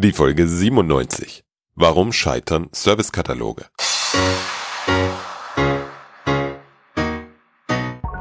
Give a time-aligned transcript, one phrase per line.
[0.00, 1.42] Die Folge 97.
[1.74, 3.66] Warum scheitern Servicekataloge?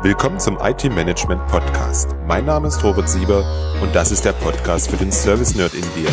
[0.02, 2.16] Willkommen zum IT Management Podcast.
[2.26, 3.46] Mein Name ist Robert Sieber
[3.84, 6.10] und das ist der Podcast für den Service Nerd in dir.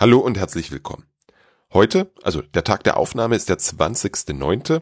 [0.00, 1.04] Hallo und herzlich willkommen.
[1.74, 4.80] Heute, also der Tag der Aufnahme ist der 20.09.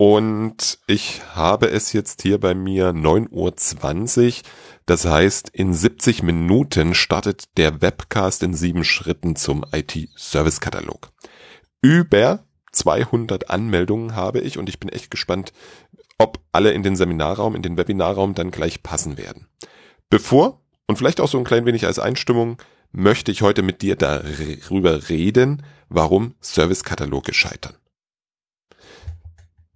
[0.00, 4.42] und ich habe es jetzt hier bei mir 9.20 Uhr
[4.86, 11.10] das heißt, in 70 Minuten startet der Webcast in sieben Schritten zum IT-Service-Katalog.
[11.82, 15.52] Über 200 Anmeldungen habe ich und ich bin echt gespannt,
[16.16, 19.48] ob alle in den Seminarraum, in den Webinarraum dann gleich passen werden.
[20.08, 22.56] Bevor und vielleicht auch so ein klein wenig als Einstimmung
[22.90, 27.76] möchte ich heute mit dir darüber reden, warum Service-Kataloge scheitern.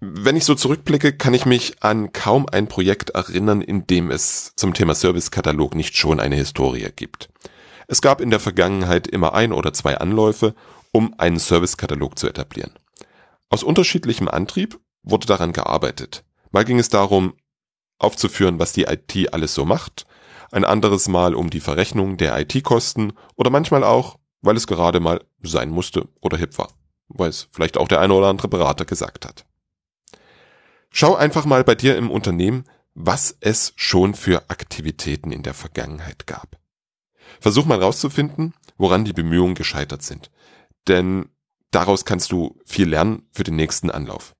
[0.07, 4.53] Wenn ich so zurückblicke, kann ich mich an kaum ein Projekt erinnern, in dem es
[4.55, 7.31] zum Thema Servicekatalog nicht schon eine Historie gibt.
[7.89, 10.55] Es gab in der Vergangenheit immer ein oder zwei Anläufe,
[10.93, 12.73] um einen Servicekatalog zu etablieren.
[13.49, 16.23] Aus unterschiedlichem Antrieb wurde daran gearbeitet.
[16.51, 17.33] Mal ging es darum,
[17.99, 20.05] aufzuführen, was die IT alles so macht,
[20.53, 25.25] ein anderes Mal um die Verrechnung der IT-Kosten oder manchmal auch, weil es gerade mal
[25.43, 26.69] sein musste oder hip war,
[27.09, 29.47] weil es vielleicht auch der eine oder andere Berater gesagt hat.
[30.97, 36.29] Schau einfach mal bei dir im Unternehmen, was es schon für Aktivitäten in der Vergangenheit
[36.29, 36.57] gab.
[37.41, 40.31] Versuch mal rauszufinden, woran die Bemühungen gescheitert sind.
[40.87, 41.31] Denn
[41.73, 44.37] daraus kannst du viel lernen für den nächsten Anlauf.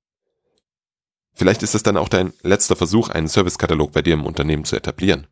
[1.33, 4.77] Vielleicht ist es dann auch dein letzter Versuch, einen Servicekatalog bei dir im Unternehmen zu
[4.77, 5.27] etablieren.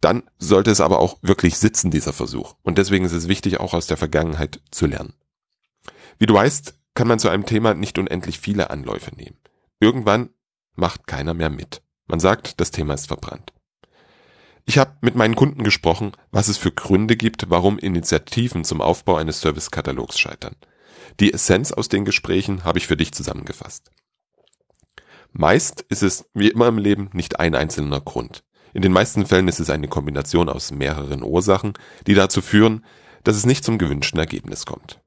[0.00, 2.54] Dann sollte es aber auch wirklich sitzen, dieser Versuch.
[2.62, 5.14] Und deswegen ist es wichtig, auch aus der Vergangenheit zu lernen.
[6.20, 9.38] Wie du weißt, kann man zu einem Thema nicht unendlich viele Anläufe nehmen.
[9.80, 10.30] Irgendwann
[10.74, 11.82] macht keiner mehr mit.
[12.06, 13.52] Man sagt, das Thema ist verbrannt.
[14.64, 19.16] Ich habe mit meinen Kunden gesprochen, was es für Gründe gibt, warum Initiativen zum Aufbau
[19.16, 20.56] eines Servicekatalogs scheitern.
[21.20, 23.90] Die Essenz aus den Gesprächen habe ich für dich zusammengefasst.
[25.32, 28.44] Meist ist es, wie immer im Leben, nicht ein einzelner Grund.
[28.74, 31.72] In den meisten Fällen ist es eine Kombination aus mehreren Ursachen,
[32.06, 32.84] die dazu führen,
[33.24, 35.00] dass es nicht zum gewünschten Ergebnis kommt.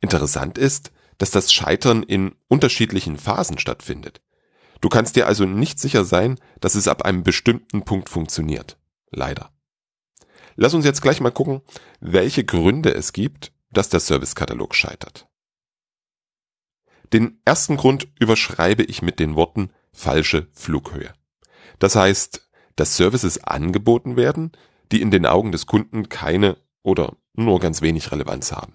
[0.00, 4.20] Interessant ist, dass das Scheitern in unterschiedlichen Phasen stattfindet.
[4.80, 8.78] Du kannst dir also nicht sicher sein, dass es ab einem bestimmten Punkt funktioniert.
[9.10, 9.50] Leider.
[10.54, 11.62] Lass uns jetzt gleich mal gucken,
[12.00, 15.28] welche Gründe es gibt, dass der Servicekatalog scheitert.
[17.12, 21.12] Den ersten Grund überschreibe ich mit den Worten falsche Flughöhe.
[21.78, 24.52] Das heißt, dass Services angeboten werden,
[24.92, 28.74] die in den Augen des Kunden keine oder nur ganz wenig Relevanz haben.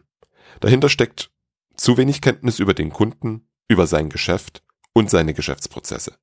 [0.59, 1.31] Dahinter steckt
[1.75, 4.63] zu wenig Kenntnis über den Kunden, über sein Geschäft
[4.93, 6.17] und seine Geschäftsprozesse.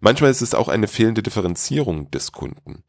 [0.00, 2.84] Manchmal ist es auch eine fehlende Differenzierung des Kunden.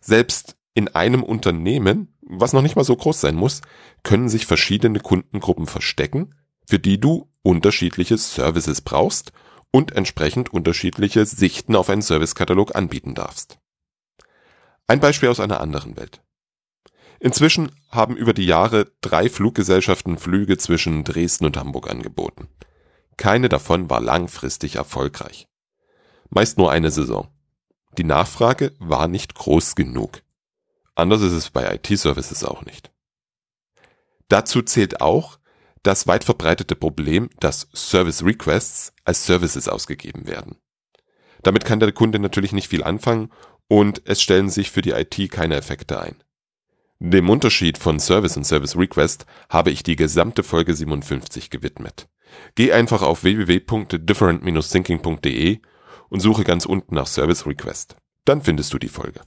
[0.00, 3.62] Selbst in einem Unternehmen, was noch nicht mal so groß sein muss,
[4.02, 6.34] können sich verschiedene Kundengruppen verstecken,
[6.66, 9.32] für die du unterschiedliche Services brauchst
[9.70, 13.58] und entsprechend unterschiedliche Sichten auf einen Servicekatalog anbieten darfst.
[14.86, 16.22] Ein Beispiel aus einer anderen Welt.
[17.18, 22.48] Inzwischen haben über die Jahre drei Fluggesellschaften Flüge zwischen Dresden und Hamburg angeboten.
[23.16, 25.48] Keine davon war langfristig erfolgreich.
[26.28, 27.28] Meist nur eine Saison.
[27.96, 30.22] Die Nachfrage war nicht groß genug.
[30.94, 32.90] Anders ist es bei IT-Services auch nicht.
[34.28, 35.38] Dazu zählt auch
[35.82, 40.56] das weit verbreitete Problem, dass Service Requests als Services ausgegeben werden.
[41.42, 43.30] Damit kann der Kunde natürlich nicht viel anfangen
[43.68, 46.16] und es stellen sich für die IT keine Effekte ein.
[46.98, 52.08] Dem Unterschied von Service und Service Request habe ich die gesamte Folge 57 gewidmet.
[52.54, 55.60] Geh einfach auf www.different-thinking.de
[56.08, 57.96] und suche ganz unten nach Service Request.
[58.24, 59.20] Dann findest du die Folge.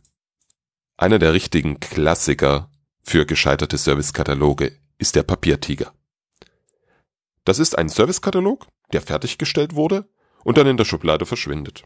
[0.98, 2.72] Einer der richtigen Klassiker
[3.04, 5.94] für gescheiterte Servicekataloge ist der Papiertiger.
[7.46, 10.10] Das ist ein Servicekatalog, der fertiggestellt wurde
[10.44, 11.84] und dann in der Schublade verschwindet.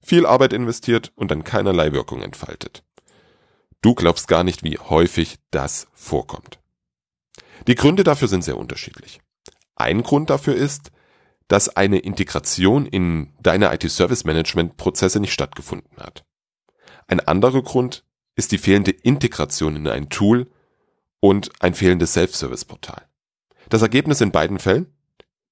[0.00, 2.82] Viel Arbeit investiert und dann keinerlei Wirkung entfaltet.
[3.82, 6.60] Du glaubst gar nicht, wie häufig das vorkommt.
[7.66, 9.20] Die Gründe dafür sind sehr unterschiedlich.
[9.74, 10.92] Ein Grund dafür ist,
[11.48, 16.24] dass eine Integration in deine IT-Service-Management-Prozesse nicht stattgefunden hat.
[17.08, 18.04] Ein anderer Grund
[18.36, 20.50] ist die fehlende Integration in ein Tool
[21.20, 23.06] und ein fehlendes Self-Service-Portal.
[23.68, 24.86] Das Ergebnis in beiden Fällen?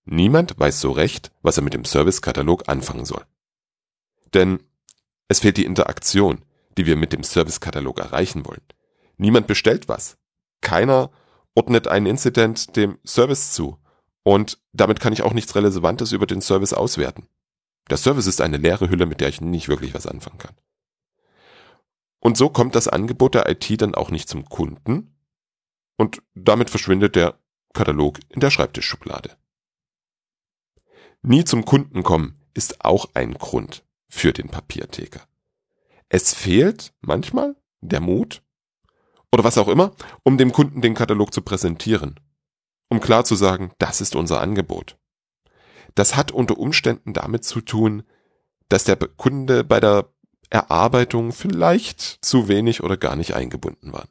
[0.04, 3.24] Niemand weiß so recht, was er mit dem Service-Katalog anfangen soll.
[4.32, 4.62] Denn
[5.28, 6.42] es fehlt die Interaktion,
[6.80, 8.62] die wir mit dem Servicekatalog erreichen wollen.
[9.18, 10.16] Niemand bestellt was.
[10.62, 11.10] Keiner
[11.54, 13.76] ordnet einen Incident dem Service zu.
[14.22, 17.28] Und damit kann ich auch nichts Relevantes über den Service auswerten.
[17.90, 20.56] Der Service ist eine leere Hülle, mit der ich nicht wirklich was anfangen kann.
[22.18, 25.14] Und so kommt das Angebot der IT dann auch nicht zum Kunden,
[25.98, 27.38] Und damit verschwindet der
[27.74, 29.36] Katalog in der Schreibtischschublade.
[31.20, 35.29] Nie zum Kunden kommen ist auch ein Grund für den Papierticker.
[36.10, 38.42] Es fehlt manchmal der Mut
[39.32, 42.18] oder was auch immer, um dem Kunden den Katalog zu präsentieren.
[42.90, 44.98] Um klar zu sagen, das ist unser Angebot.
[45.94, 48.02] Das hat unter Umständen damit zu tun,
[48.68, 50.12] dass der Kunde bei der
[50.50, 54.08] Erarbeitung vielleicht zu wenig oder gar nicht eingebunden war.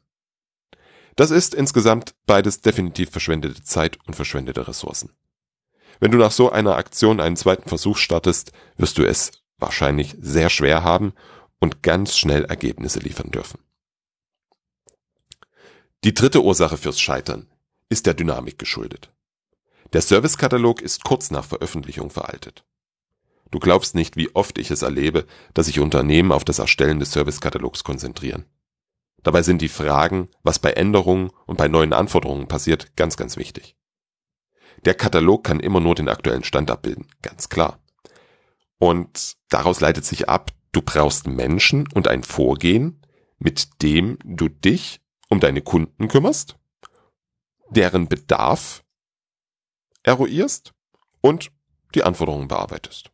[1.16, 5.12] Das ist insgesamt beides definitiv verschwendete Zeit und verschwendete Ressourcen.
[5.98, 10.48] Wenn du nach so einer Aktion einen zweiten Versuch startest, wirst du es wahrscheinlich sehr
[10.48, 11.12] schwer haben
[11.60, 13.60] und ganz schnell Ergebnisse liefern dürfen.
[16.02, 17.46] Die dritte Ursache fürs Scheitern
[17.88, 19.12] ist der Dynamik geschuldet.
[19.92, 22.64] Der Servicekatalog ist kurz nach Veröffentlichung veraltet.
[23.50, 27.12] Du glaubst nicht, wie oft ich es erlebe, dass sich Unternehmen auf das Erstellen des
[27.12, 28.46] Servicekatalogs konzentrieren.
[29.22, 33.76] Dabei sind die Fragen, was bei Änderungen und bei neuen Anforderungen passiert, ganz, ganz wichtig.
[34.84, 37.80] Der Katalog kann immer nur den aktuellen Stand abbilden, ganz klar.
[38.78, 43.00] Und daraus leitet sich ab, du brauchst Menschen und ein Vorgehen,
[43.38, 46.56] mit dem du dich um deine Kunden kümmerst,
[47.70, 48.84] deren Bedarf
[50.02, 50.72] eruierst
[51.20, 51.50] und
[51.94, 53.10] die Anforderungen bearbeitest.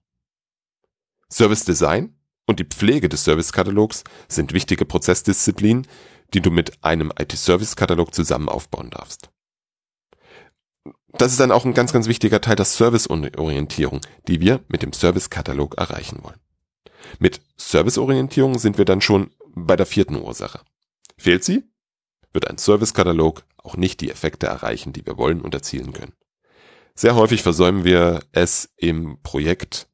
[1.31, 5.87] Service Design und die Pflege des Servicekatalogs sind wichtige Prozessdisziplinen,
[6.35, 9.31] die du mit einem IT-Service-Katalog zusammen aufbauen darfst.
[11.13, 14.93] Das ist dann auch ein ganz, ganz wichtiger Teil der Serviceorientierung, die wir mit dem
[14.93, 16.41] Service-Katalog erreichen wollen.
[17.19, 20.61] Mit Serviceorientierung sind wir dann schon bei der vierten Ursache.
[21.17, 21.65] Fehlt sie?
[22.37, 26.13] wird ein Servicekatalog auch nicht die Effekte erreichen, die wir wollen und erzielen können.
[26.95, 29.89] Sehr häufig versäumen wir es im Projekt,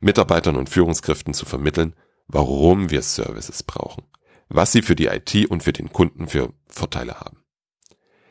[0.00, 1.94] Mitarbeitern und Führungskräften zu vermitteln,
[2.26, 4.04] warum wir Services brauchen,
[4.48, 7.44] was sie für die IT und für den Kunden für Vorteile haben.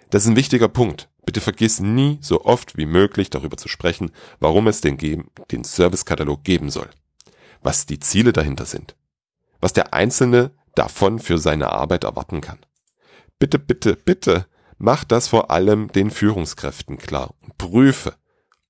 [0.09, 1.09] Das ist ein wichtiger Punkt.
[1.25, 4.97] Bitte vergiss nie so oft wie möglich darüber zu sprechen, warum es den,
[5.51, 6.89] den Servicekatalog geben soll,
[7.63, 8.95] was die Ziele dahinter sind,
[9.59, 12.59] was der Einzelne davon für seine Arbeit erwarten kann.
[13.39, 18.15] Bitte, bitte, bitte, mach das vor allem den Führungskräften klar und prüfe,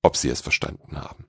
[0.02, 1.26] ob sie es verstanden haben.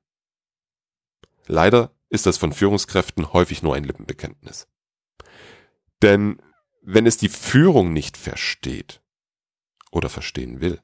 [1.48, 4.68] Leider ist das von Führungskräften häufig nur ein Lippenbekenntnis.
[6.02, 6.42] Denn
[6.82, 9.02] wenn es die Führung nicht versteht
[9.92, 10.82] oder verstehen will,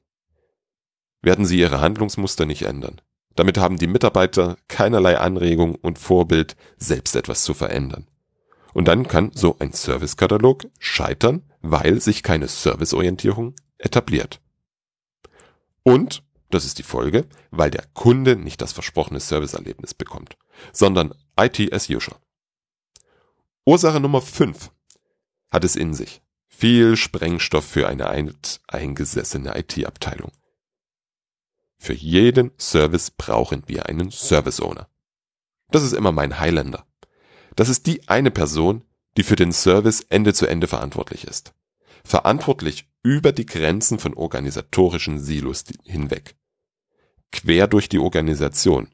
[1.20, 3.00] werden sie ihre Handlungsmuster nicht ändern.
[3.34, 8.06] Damit haben die Mitarbeiter keinerlei Anregung und Vorbild, selbst etwas zu verändern.
[8.74, 14.40] Und dann kann so ein Servicekatalog scheitern, weil sich keine Serviceorientierung etabliert.
[15.82, 20.36] Und, das ist die Folge, weil der Kunde nicht das versprochene Serviceerlebnis bekommt,
[20.72, 22.18] sondern IT as usual.
[23.64, 24.70] Ursache Nummer 5
[25.50, 26.22] hat es in sich.
[26.48, 28.08] Viel Sprengstoff für eine
[28.68, 30.32] eingesessene IT-Abteilung.
[31.82, 34.88] Für jeden Service brauchen wir einen Service Owner.
[35.72, 36.86] Das ist immer mein Highlander.
[37.56, 38.84] Das ist die eine Person,
[39.16, 41.54] die für den Service Ende zu Ende verantwortlich ist.
[42.04, 46.36] Verantwortlich über die Grenzen von organisatorischen Silos hinweg.
[47.32, 48.88] Quer durch die Organisation.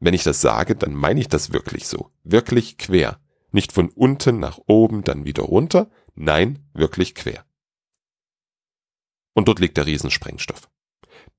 [0.00, 2.10] Wenn ich das sage, dann meine ich das wirklich so.
[2.24, 3.20] Wirklich quer.
[3.52, 5.88] Nicht von unten nach oben, dann wieder runter.
[6.16, 7.46] Nein, wirklich quer.
[9.34, 10.68] Und dort liegt der Riesensprengstoff.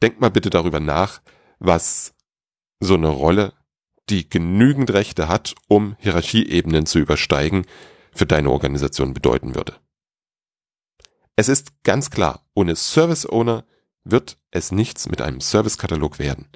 [0.01, 1.21] Denk mal bitte darüber nach,
[1.59, 2.13] was
[2.79, 3.53] so eine Rolle
[4.09, 7.65] die genügend Rechte hat, um Hierarchieebenen zu übersteigen,
[8.13, 9.75] für deine Organisation bedeuten würde.
[11.35, 13.65] Es ist ganz klar, ohne Service Owner
[14.03, 16.47] wird es nichts mit einem Servicekatalog werden.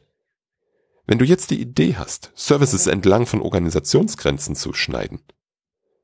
[1.05, 5.21] Wenn du jetzt die Idee hast, Services entlang von Organisationsgrenzen zu schneiden,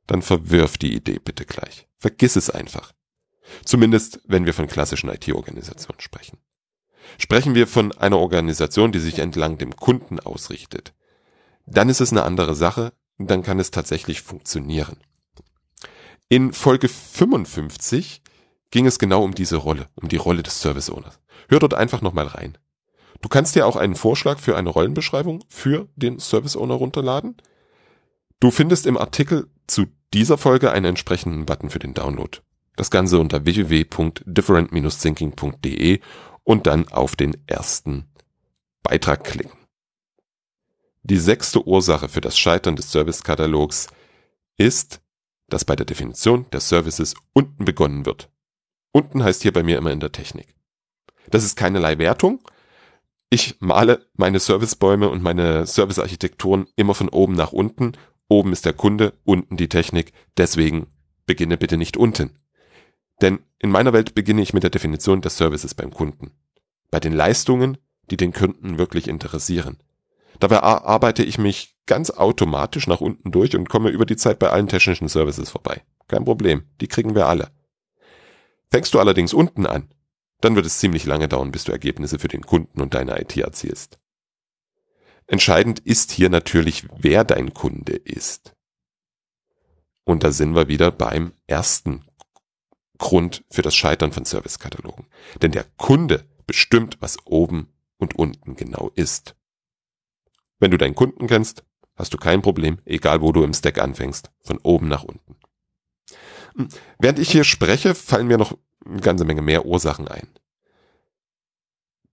[0.06, 1.88] dann verwirf die Idee bitte gleich.
[1.98, 2.94] Vergiss es einfach.
[3.64, 6.38] Zumindest, wenn wir von klassischen IT-Organisationen sprechen.
[7.18, 10.94] Sprechen wir von einer Organisation, die sich entlang dem Kunden ausrichtet,
[11.66, 14.98] dann ist es eine andere Sache, dann kann es tatsächlich funktionieren.
[16.30, 18.22] In Folge 55
[18.72, 21.20] ging es genau um diese Rolle, um die Rolle des Service Owners.
[21.50, 22.58] Hör dort einfach nochmal rein.
[23.22, 27.38] Du kannst dir auch einen Vorschlag für eine Rollenbeschreibung für den Service Owner runterladen.
[28.40, 32.40] Du findest im Artikel zu dieser Folge einen entsprechenden Button für den Download.
[32.76, 36.00] Das Ganze unter www.different-thinking.de
[36.48, 38.06] und dann auf den ersten
[38.82, 39.60] Beitrag klicken.
[41.04, 43.88] Die sechste Ursache für das Scheitern des Servicekatalogs
[44.56, 45.02] ist,
[45.50, 48.30] dass bei der Definition der Services unten begonnen wird.
[48.94, 50.56] Unten heißt hier bei mir immer in der Technik.
[51.30, 52.40] Das ist keinerlei Wertung.
[53.30, 57.92] Ich male meine Servicebäume und meine Servicearchitekturen immer von oben nach unten.
[58.30, 60.14] Oben ist der Kunde, unten die Technik.
[60.38, 60.88] Deswegen
[61.26, 62.40] beginne bitte nicht unten.
[63.22, 66.32] Denn in meiner Welt beginne ich mit der Definition des Services beim Kunden.
[66.92, 67.78] Bei den Leistungen,
[68.10, 69.78] die den Kunden wirklich interessieren.
[70.40, 74.50] Dabei arbeite ich mich ganz automatisch nach unten durch und komme über die Zeit bei
[74.50, 75.82] allen technischen Services vorbei.
[76.08, 77.50] Kein Problem, die kriegen wir alle.
[78.70, 79.90] Fängst du allerdings unten an,
[80.42, 83.36] dann wird es ziemlich lange dauern, bis du Ergebnisse für den Kunden und deine IT
[83.36, 83.98] erzielst.
[85.26, 88.54] Entscheidend ist hier natürlich, wer dein Kunde ist.
[90.04, 92.07] Und da sind wir wieder beim ersten
[92.98, 95.08] Grund für das Scheitern von Servicekatalogen.
[95.42, 99.36] Denn der Kunde bestimmt, was oben und unten genau ist.
[100.60, 101.64] Wenn du deinen Kunden kennst,
[101.96, 105.36] hast du kein Problem, egal wo du im Stack anfängst, von oben nach unten.
[106.56, 110.28] Hm, während ich hier spreche, fallen mir noch eine ganze Menge mehr Ursachen ein.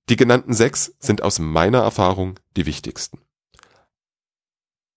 [0.08, 3.20] Die genannten sechs sind aus meiner Erfahrung die wichtigsten.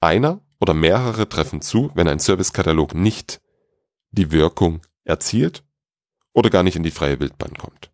[0.02, 3.42] Einer oder mehrere treffen zu, wenn ein Servicekatalog nicht
[4.12, 5.64] die Wirkung erzielt
[6.38, 7.90] oder gar nicht in die freie Wildbahn kommt.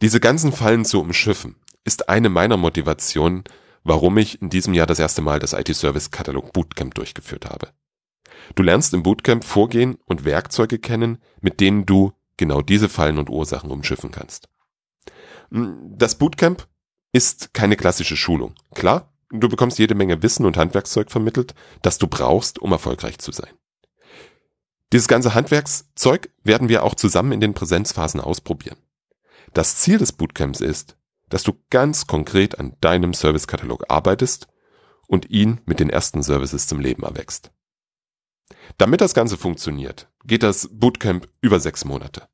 [0.00, 3.42] Diese ganzen Fallen zu umschiffen, ist eine meiner Motivationen,
[3.82, 7.70] warum ich in diesem Jahr das erste Mal das IT-Service-Katalog Bootcamp durchgeführt habe.
[8.54, 13.28] Du lernst im Bootcamp Vorgehen und Werkzeuge kennen, mit denen du genau diese Fallen und
[13.28, 14.48] Ursachen umschiffen kannst.
[15.50, 16.68] Das Bootcamp
[17.12, 18.54] ist keine klassische Schulung.
[18.72, 23.32] Klar, du bekommst jede Menge Wissen und Handwerkszeug vermittelt, das du brauchst, um erfolgreich zu
[23.32, 23.50] sein.
[24.92, 28.78] Dieses ganze Handwerkszeug werden wir auch zusammen in den Präsenzphasen ausprobieren.
[29.54, 30.96] Das Ziel des Bootcamps ist,
[31.28, 34.48] dass du ganz konkret an deinem Servicekatalog arbeitest
[35.06, 37.52] und ihn mit den ersten Services zum Leben erwächst.
[38.78, 42.28] Damit das Ganze funktioniert, geht das Bootcamp über sechs Monate.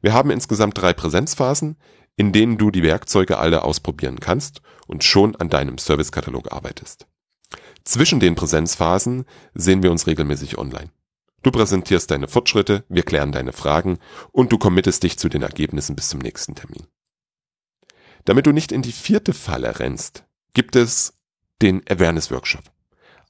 [0.00, 1.76] Wir haben insgesamt drei Präsenzphasen,
[2.16, 7.06] in denen du die Werkzeuge alle ausprobieren kannst und schon an deinem Servicekatalog arbeitest.
[7.84, 9.24] Zwischen den Präsenzphasen
[9.54, 10.90] sehen wir uns regelmäßig online.
[11.46, 14.00] Du präsentierst deine Fortschritte, wir klären deine Fragen
[14.32, 16.88] und du committest dich zu den Ergebnissen bis zum nächsten Termin.
[18.24, 20.24] Damit du nicht in die vierte Falle rennst,
[20.54, 21.20] gibt es
[21.62, 22.64] den Awareness Workshop.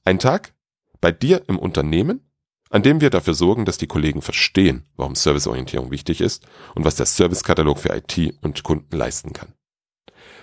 [0.03, 0.55] Ein Tag
[0.99, 2.27] bei dir im Unternehmen,
[2.71, 6.43] an dem wir dafür sorgen, dass die Kollegen verstehen, warum Serviceorientierung wichtig ist
[6.73, 9.53] und was der Servicekatalog für IT und Kunden leisten kann.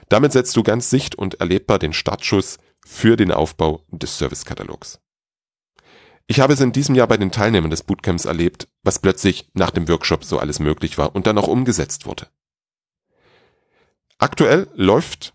[0.09, 5.01] Damit setzt du ganz sicht- und erlebbar den Startschuss für den Aufbau des Servicekatalogs.
[6.27, 9.71] Ich habe es in diesem Jahr bei den Teilnehmern des Bootcamps erlebt, was plötzlich nach
[9.71, 12.29] dem Workshop so alles möglich war und dann auch umgesetzt wurde.
[14.19, 15.35] Aktuell läuft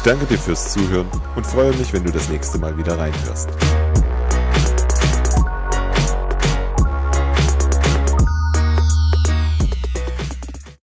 [0.03, 3.49] danke dir fürs Zuhören und freue mich, wenn du das nächste Mal wieder reinhörst.